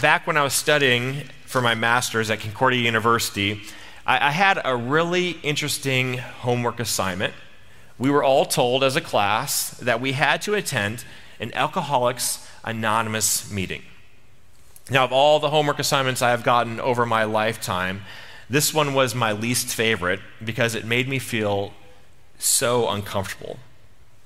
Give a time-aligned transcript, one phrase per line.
[0.00, 3.60] back when I was studying for my master's at Concordia University,
[4.06, 7.34] I, I had a really interesting homework assignment.
[7.98, 11.04] We were all told as a class that we had to attend
[11.40, 13.82] an Alcoholics Anonymous meeting.
[14.90, 18.02] Now, of all the homework assignments I have gotten over my lifetime,
[18.48, 21.72] this one was my least favorite because it made me feel
[22.38, 23.58] so uncomfortable.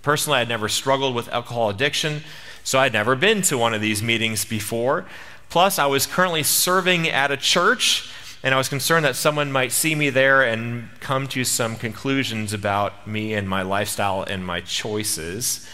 [0.02, 2.22] Personally, I'd never struggled with alcohol addiction,
[2.66, 5.04] so I'd never been to one of these meetings before.
[5.50, 8.10] Plus, I was currently serving at a church,
[8.42, 12.52] and I was concerned that someone might see me there and come to some conclusions
[12.52, 15.64] about me and my lifestyle and my choices.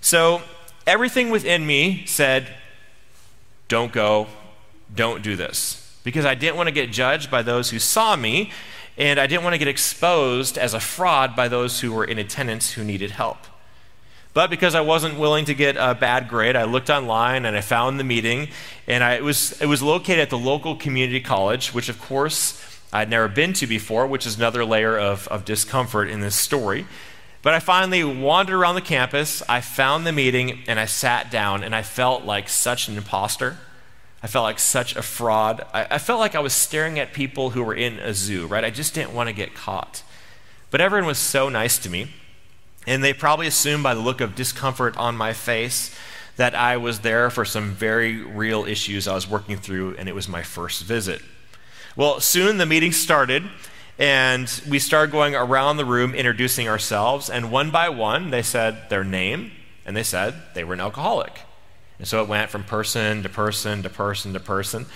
[0.00, 0.40] So,
[0.86, 2.48] everything within me said,
[3.68, 4.26] don't go,
[4.94, 6.00] don't do this.
[6.02, 8.50] Because I didn't want to get judged by those who saw me,
[8.96, 12.16] and I didn't want to get exposed as a fraud by those who were in
[12.16, 13.36] attendance who needed help.
[14.34, 17.60] But because I wasn't willing to get a bad grade, I looked online and I
[17.60, 18.48] found the meeting,
[18.86, 22.62] and I, it, was, it was located at the local community college, which, of course,
[22.92, 26.86] I'd never been to before, which is another layer of, of discomfort in this story.
[27.42, 31.62] But I finally wandered around the campus, I found the meeting, and I sat down,
[31.62, 33.58] and I felt like such an imposter.
[34.22, 35.66] I felt like such a fraud.
[35.74, 38.64] I, I felt like I was staring at people who were in a zoo, right?
[38.64, 40.04] I just didn't want to get caught.
[40.70, 42.12] But everyone was so nice to me.
[42.86, 45.94] And they probably assumed by the look of discomfort on my face
[46.36, 50.14] that I was there for some very real issues I was working through, and it
[50.14, 51.22] was my first visit.
[51.94, 53.44] Well, soon the meeting started,
[53.98, 58.88] and we started going around the room introducing ourselves, and one by one, they said
[58.88, 59.52] their name,
[59.84, 61.40] and they said they were an alcoholic.
[61.98, 64.86] And so it went from person to person to person to person.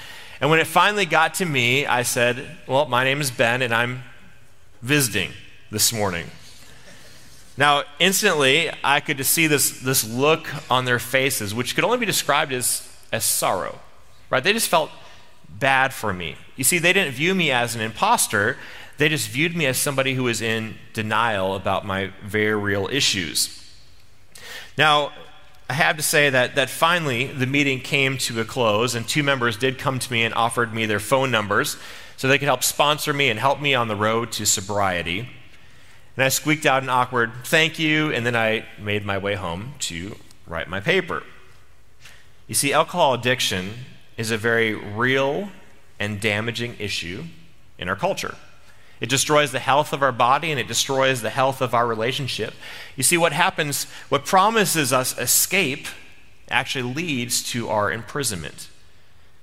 [0.41, 3.73] And when it finally got to me, I said, Well, my name is Ben, and
[3.75, 4.03] I'm
[4.83, 5.31] visiting
[5.71, 6.27] this morning.
[7.57, 12.07] Now, instantly, I could see this, this look on their faces, which could only be
[12.07, 13.79] described as, as sorrow,
[14.29, 14.45] right?
[14.45, 14.91] They just felt
[15.49, 16.37] bad for me.
[16.57, 18.59] You see, they didn't view me as an imposter,
[18.99, 23.63] they just viewed me as somebody who was in denial about my very real issues.
[24.79, 25.13] Now,
[25.69, 29.23] I have to say that, that finally the meeting came to a close, and two
[29.23, 31.77] members did come to me and offered me their phone numbers
[32.17, 35.29] so they could help sponsor me and help me on the road to sobriety.
[36.17, 39.75] And I squeaked out an awkward thank you, and then I made my way home
[39.81, 40.17] to
[40.47, 41.23] write my paper.
[42.47, 43.73] You see, alcohol addiction
[44.17, 45.51] is a very real
[45.99, 47.25] and damaging issue
[47.79, 48.35] in our culture.
[48.99, 52.55] It destroys the health of our body and it destroys the health of our relationship.
[52.97, 55.87] You see, what happens, what promises us escape,
[56.49, 58.69] actually leads to our imprisonment.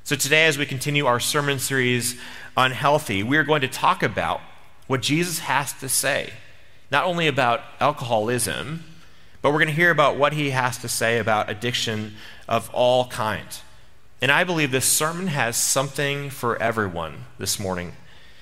[0.04, 2.20] So, today, as we continue our sermon series
[2.58, 4.42] on healthy, we are going to talk about
[4.88, 6.32] what Jesus has to say
[6.94, 8.84] not only about alcoholism,
[9.42, 12.14] but we're going to hear about what he has to say about addiction
[12.48, 13.64] of all kinds.
[14.22, 17.94] And I believe this sermon has something for everyone this morning,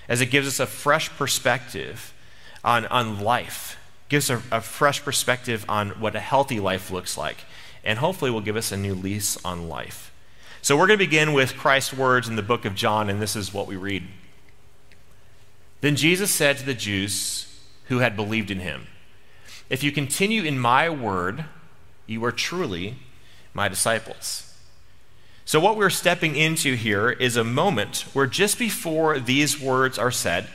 [0.09, 2.13] as it gives us a fresh perspective
[2.61, 3.77] on, on life,
[4.09, 7.37] gives a, a fresh perspective on what a healthy life looks like,
[7.85, 10.11] and hopefully will give us a new lease on life.
[10.61, 13.37] So we're going to begin with Christ's words in the book of John, and this
[13.37, 14.03] is what we read.
[15.79, 17.47] Then Jesus said to the Jews,
[17.91, 18.87] who had believed in him.
[19.69, 21.43] If you continue in my word,
[22.07, 22.95] you are truly
[23.53, 24.57] my disciples.
[25.43, 30.09] So, what we're stepping into here is a moment where just before these words are
[30.09, 30.47] said,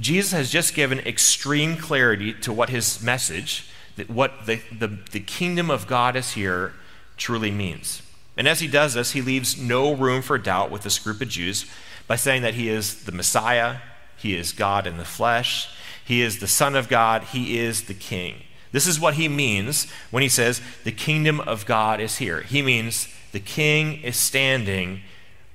[0.00, 5.20] Jesus has just given extreme clarity to what his message, that what the, the, the
[5.20, 6.72] kingdom of God is here,
[7.18, 8.00] truly means.
[8.34, 11.28] And as he does this, he leaves no room for doubt with this group of
[11.28, 11.66] Jews
[12.06, 13.80] by saying that he is the Messiah,
[14.16, 15.68] he is God in the flesh,
[16.04, 17.24] he is the Son of God.
[17.24, 18.42] He is the King.
[18.72, 22.40] This is what he means when he says, the kingdom of God is here.
[22.40, 25.02] He means the King is standing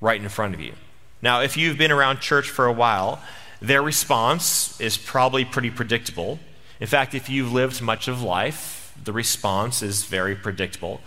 [0.00, 0.74] right in front of you.
[1.20, 3.20] Now, if you've been around church for a while,
[3.60, 6.38] their response is probably pretty predictable.
[6.80, 11.00] In fact, if you've lived much of life, the response is very predictable.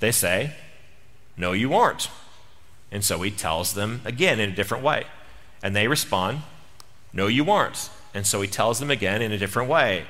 [0.00, 0.54] They say,
[1.36, 2.10] No, you aren't.
[2.90, 5.04] And so he tells them again in a different way.
[5.62, 6.42] And they respond,
[7.12, 7.88] No, you aren't.
[8.14, 10.04] And so he tells them again in a different way.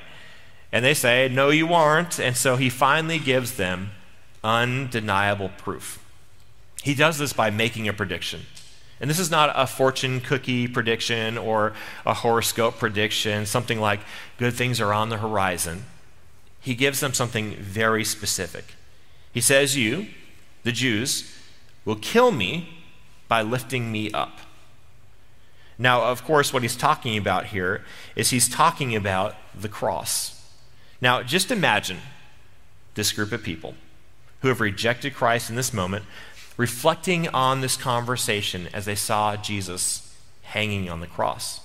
[0.71, 2.19] And they say, No, you aren't.
[2.19, 3.91] And so he finally gives them
[4.43, 6.03] undeniable proof.
[6.81, 8.41] He does this by making a prediction.
[8.99, 11.73] And this is not a fortune cookie prediction or
[12.05, 13.99] a horoscope prediction, something like
[14.37, 15.85] good things are on the horizon.
[16.61, 18.75] He gives them something very specific.
[19.33, 20.07] He says, You,
[20.63, 21.35] the Jews,
[21.85, 22.83] will kill me
[23.27, 24.39] by lifting me up.
[25.77, 27.83] Now, of course, what he's talking about here
[28.15, 30.39] is he's talking about the cross.
[31.01, 31.97] Now, just imagine
[32.95, 33.75] this group of people
[34.41, 36.05] who have rejected Christ in this moment
[36.57, 41.61] reflecting on this conversation as they saw Jesus hanging on the cross.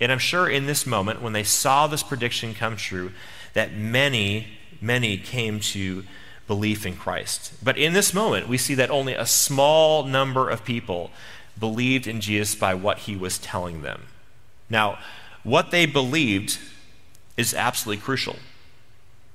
[0.00, 3.12] And I'm sure in this moment, when they saw this prediction come true,
[3.54, 4.48] that many,
[4.80, 6.02] many came to
[6.48, 7.52] belief in Christ.
[7.62, 11.12] But in this moment, we see that only a small number of people
[11.58, 14.02] believed in Jesus by what he was telling them.
[14.68, 14.98] Now,
[15.42, 16.58] what they believed
[17.36, 18.36] is absolutely crucial.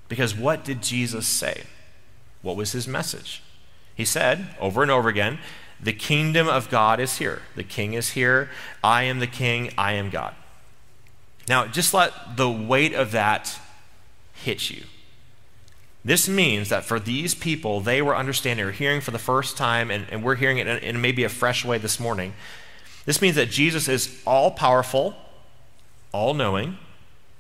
[0.08, 1.64] Because what did Jesus say?
[2.42, 3.44] What was his message?
[3.96, 5.40] He said over and over again,
[5.82, 7.42] The kingdom of God is here.
[7.56, 8.50] The king is here.
[8.84, 9.72] I am the king.
[9.78, 10.34] I am God.
[11.48, 13.60] Now, just let the weight of that
[14.34, 14.84] hit you.
[16.08, 19.92] This means that for these people, they were understanding or hearing for the first time,
[19.92, 22.34] and, and we're hearing it in, in maybe a fresh way this morning.
[23.04, 25.18] This means that Jesus is all powerful,
[26.14, 26.78] all knowing.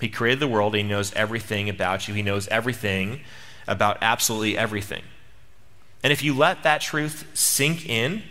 [0.01, 3.21] He created the world, he knows everything about you, he knows everything
[3.69, 5.03] about absolutely everything.
[6.03, 8.21] And if you let that truth sink in,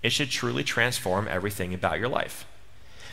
[0.00, 2.46] it should truly transform everything about your life.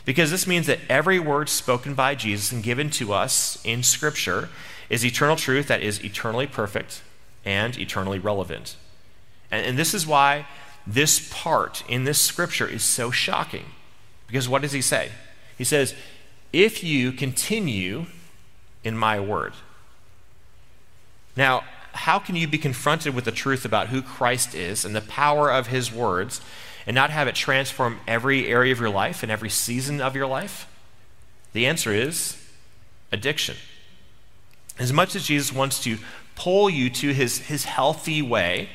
[0.04, 4.50] Because this means that every word spoken by Jesus and given to us in Scripture
[4.88, 7.02] is eternal truth that is eternally perfect
[7.44, 8.76] and eternally relevant.
[9.50, 10.46] And, and this is why
[10.86, 13.66] this part in this Scripture is so shocking.
[14.26, 15.10] Because what does he say?
[15.56, 15.94] He says,
[16.52, 18.06] If you continue
[18.84, 19.52] in my word.
[21.36, 25.00] Now, how can you be confronted with the truth about who Christ is and the
[25.00, 26.40] power of his words
[26.86, 30.26] and not have it transform every area of your life and every season of your
[30.26, 30.68] life?
[31.52, 32.42] The answer is
[33.10, 33.56] addiction.
[34.78, 35.98] As much as Jesus wants to
[36.34, 38.68] pull you to his, his healthy way,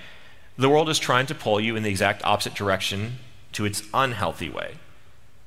[0.58, 3.18] the world is trying to pull you in the exact opposite direction
[3.54, 4.76] to its unhealthy way.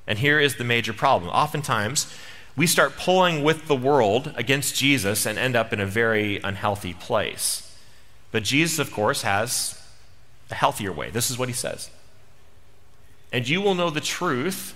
[0.06, 1.30] And here is the major problem.
[1.30, 2.12] Oftentimes,
[2.56, 6.94] we start pulling with the world against Jesus and end up in a very unhealthy
[6.94, 7.76] place.
[8.32, 9.80] But Jesus, of course, has
[10.50, 11.10] a healthier way.
[11.10, 11.90] This is what he says
[13.32, 14.74] and you will know the truth,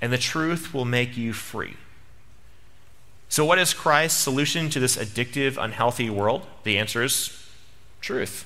[0.00, 1.76] and the truth will make you free.
[3.30, 6.44] So, what is Christ's solution to this addictive, unhealthy world?
[6.64, 7.48] The answer is
[8.00, 8.44] truth.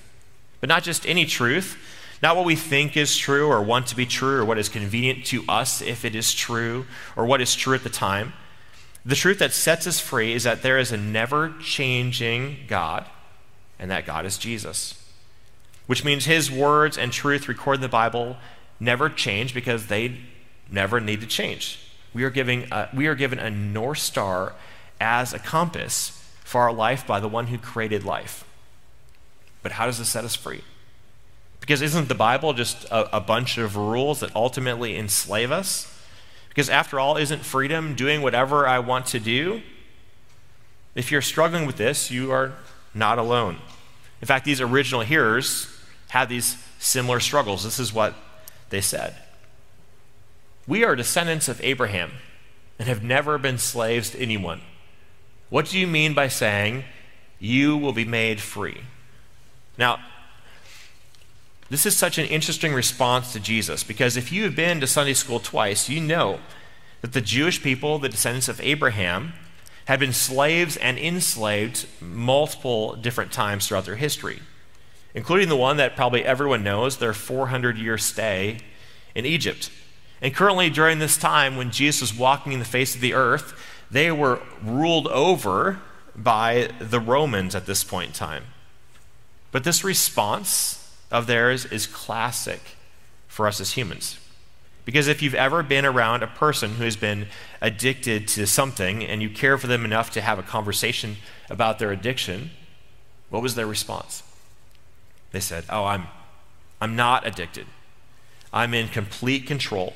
[0.60, 1.78] But not just any truth,
[2.22, 5.24] not what we think is true or want to be true or what is convenient
[5.26, 6.84] to us if it is true
[7.16, 8.34] or what is true at the time.
[9.06, 13.06] The truth that sets us free is that there is a never changing God,
[13.78, 15.02] and that God is Jesus.
[15.86, 18.36] Which means his words and truth recorded in the Bible
[18.78, 20.18] never change because they
[20.70, 21.78] never need to change.
[22.12, 24.54] We are, giving a, we are given a North Star
[25.04, 28.44] as a compass for our life by the one who created life.
[29.62, 30.62] But how does this set us free?
[31.60, 35.94] Because isn't the Bible just a, a bunch of rules that ultimately enslave us?
[36.48, 39.60] Because after all, isn't freedom doing whatever I want to do?
[40.94, 42.52] If you're struggling with this, you are
[42.94, 43.58] not alone.
[44.22, 45.66] In fact, these original hearers
[46.08, 47.64] had these similar struggles.
[47.64, 48.14] This is what
[48.70, 49.16] they said.
[50.66, 52.12] We are descendants of Abraham
[52.78, 54.62] and have never been slaves to anyone.
[55.54, 56.82] What do you mean by saying,
[57.38, 58.80] you will be made free?
[59.78, 60.00] Now,
[61.70, 65.14] this is such an interesting response to Jesus because if you have been to Sunday
[65.14, 66.40] school twice, you know
[67.02, 69.34] that the Jewish people, the descendants of Abraham,
[69.84, 74.40] had been slaves and enslaved multiple different times throughout their history
[75.14, 78.58] including the one that probably everyone knows their 400 year stay
[79.14, 79.70] in Egypt.
[80.20, 83.54] And currently, during this time when Jesus was walking in the face of the earth,
[83.90, 85.80] they were ruled over
[86.16, 88.44] by the Romans at this point in time.
[89.52, 92.60] But this response of theirs is classic
[93.28, 94.18] for us as humans.
[94.84, 97.26] Because if you've ever been around a person who has been
[97.60, 101.16] addicted to something and you care for them enough to have a conversation
[101.48, 102.50] about their addiction,
[103.30, 104.22] what was their response?
[105.32, 106.08] They said, Oh, I'm,
[106.80, 107.66] I'm not addicted.
[108.52, 109.94] I'm in complete control.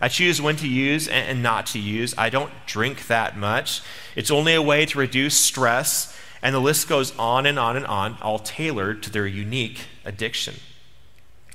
[0.00, 2.14] I choose when to use and not to use.
[2.16, 3.82] I don't drink that much.
[4.16, 6.16] It's only a way to reduce stress.
[6.42, 10.54] And the list goes on and on and on, all tailored to their unique addiction.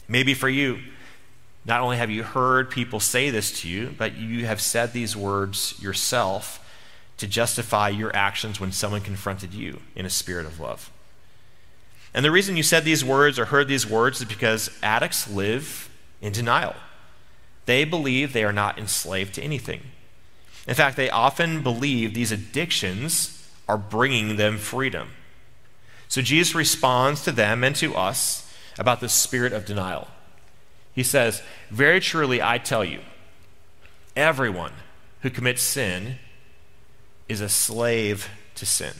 [0.07, 0.79] Maybe for you,
[1.65, 5.17] not only have you heard people say this to you, but you have said these
[5.17, 6.61] words yourself
[7.17, 10.91] to justify your actions when someone confronted you in a spirit of love.
[12.13, 15.89] And the reason you said these words or heard these words is because addicts live
[16.21, 16.75] in denial.
[17.65, 19.81] They believe they are not enslaved to anything.
[20.67, 25.09] In fact, they often believe these addictions are bringing them freedom.
[26.07, 30.07] So Jesus responds to them and to us about the spirit of denial.
[30.93, 33.01] He says, Very truly, I tell you,
[34.15, 34.73] everyone
[35.21, 36.17] who commits sin
[37.27, 38.93] is a slave to sin.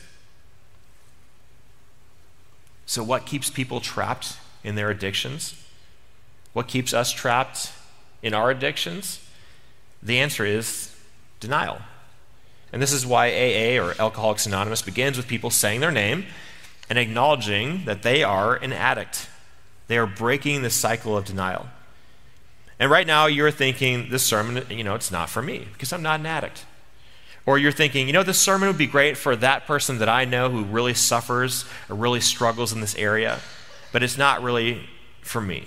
[2.84, 5.60] So, what keeps people trapped in their addictions?
[6.52, 7.72] What keeps us trapped
[8.22, 9.20] in our addictions?
[10.02, 10.94] The answer is
[11.40, 11.78] denial.
[12.72, 16.26] And this is why AA or Alcoholics Anonymous begins with people saying their name
[16.88, 19.28] and acknowledging that they are an addict.
[19.88, 21.66] They are breaking the cycle of denial.
[22.78, 26.02] And right now you're thinking, this sermon, you know, it's not for me because I'm
[26.02, 26.66] not an addict.
[27.46, 30.24] Or you're thinking, you know, this sermon would be great for that person that I
[30.24, 33.38] know who really suffers or really struggles in this area,
[33.92, 34.82] but it's not really
[35.22, 35.66] for me.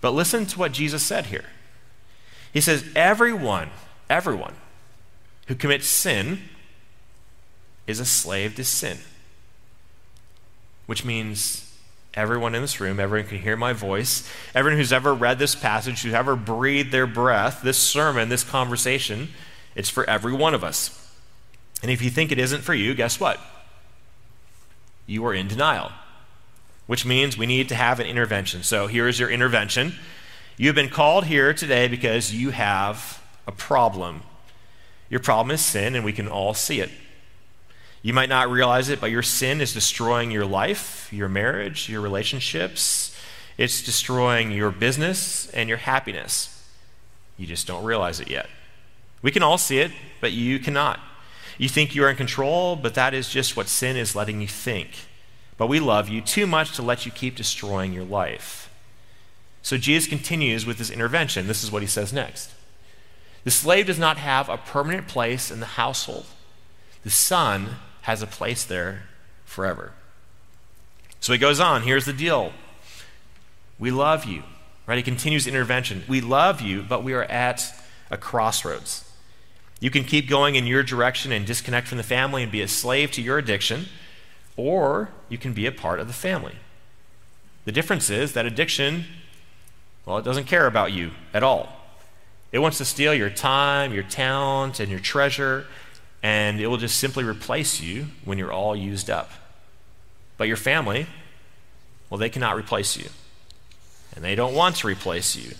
[0.00, 1.44] But listen to what Jesus said here.
[2.52, 3.70] He says, everyone,
[4.08, 4.54] everyone
[5.46, 6.40] who commits sin
[7.86, 8.98] is a slave to sin,
[10.86, 11.66] which means
[12.14, 16.02] everyone in this room, everyone can hear my voice, everyone who's ever read this passage,
[16.02, 19.28] who's ever breathed their breath, this sermon, this conversation,
[19.74, 20.96] it's for every one of us.
[21.82, 23.40] And if you think it isn't for you, guess what?
[25.06, 25.92] You are in denial,
[26.90, 28.64] which means we need to have an intervention.
[28.64, 29.94] So here is your intervention.
[30.56, 34.24] You've been called here today because you have a problem.
[35.08, 36.90] Your problem is sin, and we can all see it.
[38.02, 42.00] You might not realize it, but your sin is destroying your life, your marriage, your
[42.00, 43.16] relationships.
[43.56, 46.60] It's destroying your business and your happiness.
[47.36, 48.48] You just don't realize it yet.
[49.22, 50.98] We can all see it, but you cannot.
[51.56, 54.48] You think you are in control, but that is just what sin is letting you
[54.48, 55.06] think.
[55.60, 58.70] But we love you too much to let you keep destroying your life.
[59.60, 61.46] So Jesus continues with his intervention.
[61.46, 62.52] This is what he says next.
[63.44, 66.24] The slave does not have a permanent place in the household.
[67.04, 69.02] The son has a place there
[69.44, 69.92] forever.
[71.20, 71.82] So he goes on.
[71.82, 72.54] Here's the deal
[73.78, 74.44] We love you.
[74.86, 74.96] Right?
[74.96, 76.04] He continues intervention.
[76.08, 77.70] We love you, but we are at
[78.10, 79.04] a crossroads.
[79.78, 82.68] You can keep going in your direction and disconnect from the family and be a
[82.68, 83.88] slave to your addiction,
[84.60, 86.56] or you can be a part of the family.
[87.64, 89.04] The difference is that addiction,
[90.04, 91.68] well, it doesn't care about you at all.
[92.52, 95.66] It wants to steal your time, your talent, and your treasure,
[96.22, 99.30] and it will just simply replace you when you're all used up.
[100.36, 101.06] But your family,
[102.08, 103.08] well, they cannot replace you,
[104.14, 105.54] and they don't want to replace you.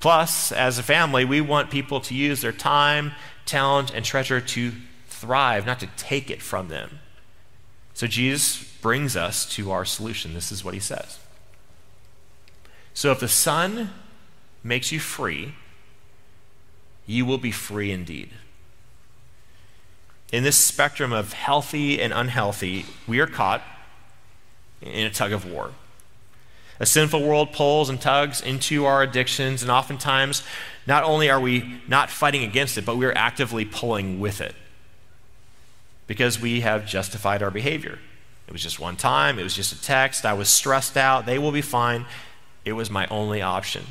[0.00, 3.12] Plus, as a family, we want people to use their time,
[3.46, 4.72] talent, and treasure to
[5.06, 6.98] thrive, not to take it from them.
[7.94, 10.34] So Jesus brings us to our solution.
[10.34, 11.18] This is what he says.
[12.92, 13.90] So if the Son
[14.62, 15.54] makes you free,
[17.06, 18.30] you will be free indeed
[20.34, 23.62] in this spectrum of healthy and unhealthy, we are caught
[24.82, 25.70] in a tug of war.
[26.80, 30.42] A sinful world pulls and tugs into our addictions, and oftentimes,
[30.88, 34.56] not only are we not fighting against it, but we are actively pulling with it
[36.06, 37.98] because we have justified our behavior.
[38.46, 41.38] It was just one time, it was just a text, I was stressed out, they
[41.38, 42.04] will be fine.
[42.64, 43.84] It was my only option.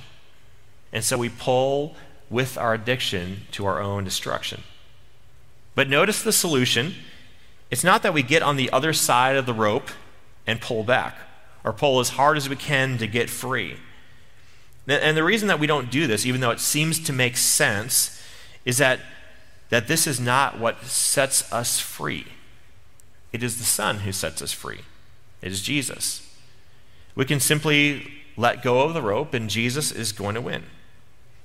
[0.91, 1.95] And so we pull
[2.29, 4.61] with our addiction to our own destruction.
[5.75, 6.93] But notice the solution.
[7.71, 9.89] It's not that we get on the other side of the rope
[10.45, 11.17] and pull back
[11.63, 13.77] or pull as hard as we can to get free.
[14.87, 18.21] And the reason that we don't do this, even though it seems to make sense,
[18.65, 18.99] is that,
[19.73, 22.27] that this is not what sets us free.
[23.31, 24.81] It is the Son who sets us free,
[25.41, 26.31] it is Jesus.
[27.15, 30.65] We can simply let go of the rope, and Jesus is going to win.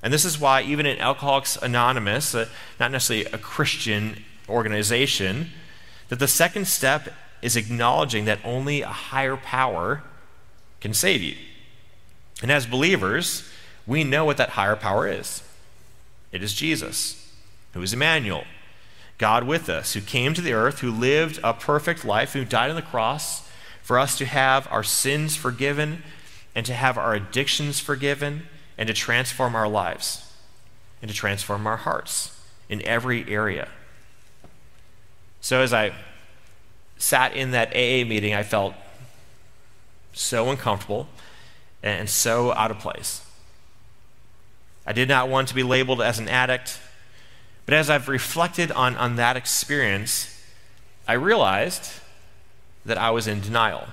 [0.02, 5.48] And this is why, even in Alcoholics Anonymous, uh, not necessarily a Christian organization,
[6.10, 7.08] that the second step
[7.40, 10.02] is acknowledging that only a higher power
[10.82, 11.36] can save you.
[12.42, 13.50] And as believers,
[13.86, 15.42] we know what that higher power is
[16.30, 17.24] it is Jesus,
[17.72, 18.44] who is Emmanuel,
[19.18, 22.70] God with us, who came to the earth, who lived a perfect life, who died
[22.70, 23.48] on the cross
[23.82, 26.02] for us to have our sins forgiven
[26.54, 28.46] and to have our addictions forgiven
[28.76, 30.32] and to transform our lives
[31.00, 33.68] and to transform our hearts in every area.
[35.40, 35.92] So as I
[36.96, 38.74] sat in that AA meeting, I felt
[40.12, 41.08] so uncomfortable
[41.82, 43.24] and so out of place.
[44.86, 46.80] I did not want to be labeled as an addict,
[47.68, 50.42] but as I've reflected on, on that experience,
[51.06, 52.00] I realized
[52.86, 53.88] that I was in denial.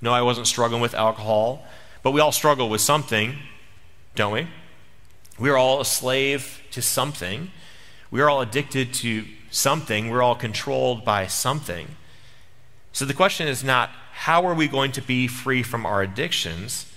[0.00, 1.66] No, I wasn't struggling with alcohol,
[2.02, 3.36] but we all struggle with something
[4.14, 4.46] don't we?
[5.38, 7.50] We are all a slave to something.
[8.10, 10.08] We are all addicted to something.
[10.08, 11.96] We're all controlled by something.
[12.94, 16.90] So the question is not how are we going to be free from our addictions?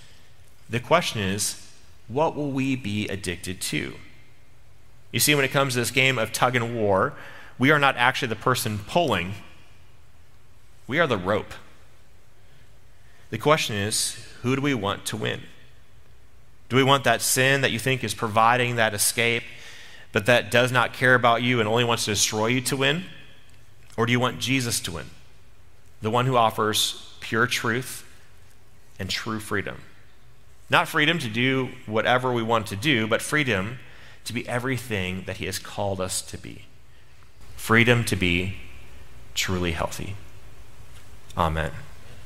[0.69, 1.69] The question is
[2.07, 3.95] what will we be addicted to?
[5.11, 7.13] You see, when it comes to this game of tug and war,
[7.57, 9.33] we are not actually the person pulling,
[10.87, 11.53] we are the rope.
[13.29, 15.41] The question is who do we want to win?
[16.69, 19.43] Do we want that sin that you think is providing that escape,
[20.11, 23.05] but that does not care about you and only wants to destroy you to win?
[23.97, 25.07] Or do you want Jesus to win?
[26.01, 28.05] The one who offers pure truth
[28.97, 29.81] and true freedom.
[30.69, 33.79] Not freedom to do whatever we want to do, but freedom
[34.25, 36.63] to be everything that He has called us to be.
[37.55, 38.55] Freedom to be
[39.33, 40.15] truly healthy.
[41.37, 41.71] Amen.